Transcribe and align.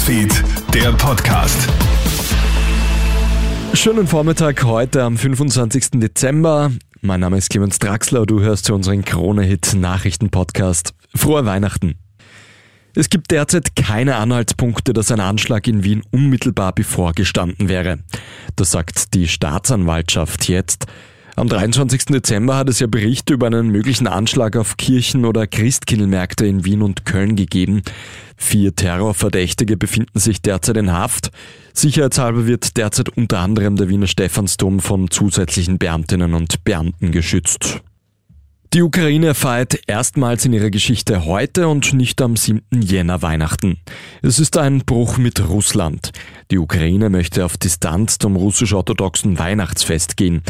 Newsfeed, 0.00 0.32
der 0.72 0.92
Podcast. 0.92 1.68
Schönen 3.74 4.06
Vormittag 4.06 4.64
heute 4.64 5.02
am 5.02 5.18
25. 5.18 6.00
Dezember. 6.00 6.72
Mein 7.02 7.20
Name 7.20 7.36
ist 7.36 7.50
Clemens 7.50 7.78
Draxler, 7.80 8.24
du 8.24 8.40
hörst 8.40 8.64
zu 8.64 8.74
unserem 8.74 9.04
Krone-Hit 9.04 9.74
Nachrichten-Podcast. 9.74 10.94
Frohe 11.14 11.44
Weihnachten. 11.44 11.96
Es 12.94 13.10
gibt 13.10 13.30
derzeit 13.30 13.76
keine 13.76 14.16
Anhaltspunkte, 14.16 14.94
dass 14.94 15.12
ein 15.12 15.20
Anschlag 15.20 15.66
in 15.66 15.84
Wien 15.84 16.02
unmittelbar 16.10 16.72
bevorgestanden 16.72 17.68
wäre. 17.68 17.98
Das 18.56 18.70
sagt 18.70 19.12
die 19.12 19.28
Staatsanwaltschaft 19.28 20.48
jetzt. 20.48 20.86
Am 21.40 21.48
23. 21.48 22.04
Dezember 22.04 22.58
hat 22.58 22.68
es 22.68 22.80
ja 22.80 22.86
Berichte 22.86 23.32
über 23.32 23.46
einen 23.46 23.70
möglichen 23.70 24.06
Anschlag 24.06 24.56
auf 24.56 24.76
Kirchen 24.76 25.24
oder 25.24 25.46
Christkindlmärkte 25.46 26.44
in 26.44 26.66
Wien 26.66 26.82
und 26.82 27.06
Köln 27.06 27.34
gegeben. 27.34 27.80
Vier 28.36 28.76
Terrorverdächtige 28.76 29.78
befinden 29.78 30.18
sich 30.18 30.42
derzeit 30.42 30.76
in 30.76 30.92
Haft. 30.92 31.30
Sicherheitshalber 31.72 32.46
wird 32.46 32.76
derzeit 32.76 33.08
unter 33.08 33.38
anderem 33.38 33.76
der 33.76 33.88
Wiener 33.88 34.06
Stephansdom 34.06 34.80
von 34.80 35.10
zusätzlichen 35.10 35.78
Beamtinnen 35.78 36.34
und 36.34 36.62
Beamten 36.62 37.10
geschützt. 37.10 37.80
Die 38.72 38.82
Ukraine 38.82 39.34
feiert 39.34 39.80
erstmals 39.88 40.44
in 40.44 40.52
ihrer 40.52 40.70
Geschichte 40.70 41.24
heute 41.24 41.66
und 41.66 41.92
nicht 41.92 42.22
am 42.22 42.36
7. 42.36 42.62
Jänner 42.72 43.20
Weihnachten. 43.20 43.78
Es 44.22 44.38
ist 44.38 44.56
ein 44.56 44.84
Bruch 44.84 45.18
mit 45.18 45.48
Russland. 45.48 46.12
Die 46.52 46.58
Ukraine 46.58 47.10
möchte 47.10 47.44
auf 47.44 47.58
Distanz 47.58 48.18
zum 48.18 48.36
russisch-orthodoxen 48.36 49.40
Weihnachtsfest 49.40 50.16
gehen. 50.16 50.44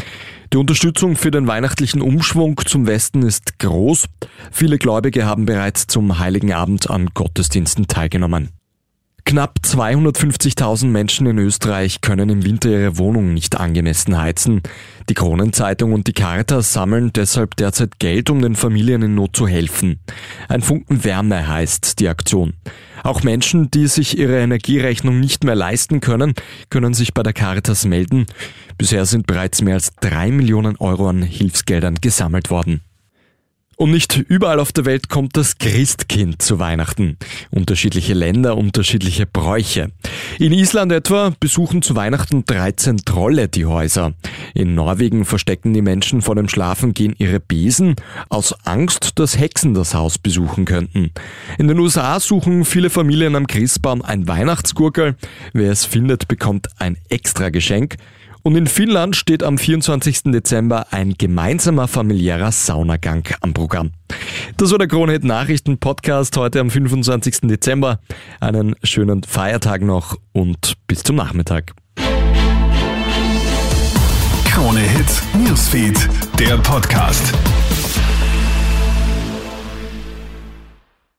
Die 0.53 0.57
Unterstützung 0.57 1.15
für 1.15 1.31
den 1.31 1.47
weihnachtlichen 1.47 2.03
Umschwung 2.03 2.61
zum 2.63 2.85
Westen 2.85 3.23
ist 3.23 3.57
groß. 3.57 4.05
Viele 4.51 4.77
Gläubige 4.77 5.25
haben 5.25 5.47
bereits 5.47 5.87
zum 5.87 6.19
Heiligen 6.19 6.53
Abend 6.53 6.91
an 6.91 7.07
Gottesdiensten 7.15 7.87
teilgenommen. 7.87 8.49
Knapp 9.31 9.59
250.000 9.63 10.87
Menschen 10.87 11.25
in 11.25 11.37
Österreich 11.37 12.01
können 12.01 12.27
im 12.27 12.43
Winter 12.43 12.69
ihre 12.69 12.97
Wohnung 12.97 13.33
nicht 13.33 13.57
angemessen 13.57 14.17
heizen. 14.17 14.61
Die 15.07 15.13
Kronenzeitung 15.13 15.93
und 15.93 16.07
die 16.07 16.11
Caritas 16.11 16.73
sammeln 16.73 17.13
deshalb 17.13 17.55
derzeit 17.55 17.97
Geld, 17.99 18.29
um 18.29 18.41
den 18.41 18.57
Familien 18.57 19.03
in 19.03 19.15
Not 19.15 19.37
zu 19.37 19.47
helfen. 19.47 20.01
Ein 20.49 20.61
Funken 20.61 21.05
Wärme 21.05 21.47
heißt 21.47 22.01
die 22.01 22.09
Aktion. 22.09 22.55
Auch 23.03 23.23
Menschen, 23.23 23.71
die 23.71 23.87
sich 23.87 24.17
ihre 24.17 24.37
Energierechnung 24.37 25.21
nicht 25.21 25.45
mehr 25.45 25.55
leisten 25.55 26.01
können, 26.01 26.33
können 26.69 26.93
sich 26.93 27.13
bei 27.13 27.23
der 27.23 27.31
Caritas 27.31 27.85
melden. 27.85 28.25
Bisher 28.77 29.05
sind 29.05 29.27
bereits 29.27 29.61
mehr 29.61 29.75
als 29.75 29.93
drei 30.01 30.29
Millionen 30.29 30.75
Euro 30.75 31.07
an 31.07 31.21
Hilfsgeldern 31.21 31.95
gesammelt 32.01 32.49
worden. 32.49 32.81
Und 33.81 33.89
nicht 33.89 34.15
überall 34.15 34.59
auf 34.59 34.71
der 34.71 34.85
Welt 34.85 35.09
kommt 35.09 35.35
das 35.35 35.57
Christkind 35.57 36.39
zu 36.39 36.59
Weihnachten. 36.59 37.17
Unterschiedliche 37.49 38.13
Länder, 38.13 38.55
unterschiedliche 38.55 39.25
Bräuche. 39.25 39.89
In 40.37 40.53
Island 40.53 40.91
etwa 40.91 41.33
besuchen 41.39 41.81
zu 41.81 41.95
Weihnachten 41.95 42.45
13 42.45 42.97
Trolle 42.97 43.47
die 43.47 43.65
Häuser. 43.65 44.13
In 44.53 44.75
Norwegen 44.75 45.25
verstecken 45.25 45.73
die 45.73 45.81
Menschen 45.81 46.21
vor 46.21 46.35
dem 46.35 46.47
Schlafengehen 46.47 47.15
ihre 47.17 47.39
Besen 47.39 47.95
aus 48.29 48.53
Angst, 48.65 49.17
dass 49.17 49.39
Hexen 49.39 49.73
das 49.73 49.95
Haus 49.95 50.19
besuchen 50.19 50.65
könnten. 50.65 51.09
In 51.57 51.67
den 51.67 51.79
USA 51.79 52.19
suchen 52.19 52.65
viele 52.65 52.91
Familien 52.91 53.35
am 53.35 53.47
Christbaum 53.47 54.03
ein 54.03 54.27
Weihnachtsgurkel. 54.27 55.15
Wer 55.53 55.71
es 55.71 55.85
findet, 55.85 56.27
bekommt 56.27 56.67
ein 56.77 56.99
extra 57.09 57.49
Geschenk. 57.49 57.97
Und 58.43 58.55
in 58.55 58.67
Finnland 58.67 59.15
steht 59.15 59.43
am 59.43 59.57
24. 59.57 60.23
Dezember 60.25 60.87
ein 60.91 61.13
gemeinsamer 61.17 61.87
familiärer 61.87 62.51
Saunagang 62.51 63.23
am 63.41 63.53
Programm. 63.53 63.91
Das 64.57 64.71
war 64.71 64.79
der 64.79 64.87
Kronehit 64.87 65.23
Nachrichten 65.23 65.77
Podcast 65.77 66.35
heute 66.37 66.59
am 66.59 66.69
25. 66.69 67.41
Dezember. 67.41 67.99
Einen 68.39 68.75
schönen 68.83 69.23
Feiertag 69.23 69.81
noch 69.81 70.17
und 70.33 70.73
bis 70.87 71.03
zum 71.03 71.17
Nachmittag. 71.17 71.73
Krone 74.45 74.79
Hit 74.79 75.23
Newsfeed, 75.47 76.09
der 76.39 76.57
Podcast. 76.57 77.33